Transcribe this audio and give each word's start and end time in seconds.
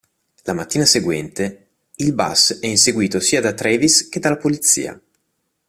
La 0.45 0.53
mattina 0.53 0.83
seguente, 0.83 1.67
il 1.97 2.13
bus 2.15 2.57
è 2.59 2.65
inseguito 2.65 3.19
sia 3.19 3.39
da 3.39 3.53
Travis 3.53 4.09
che 4.09 4.19
dalla 4.19 4.37
polizia. 4.37 4.99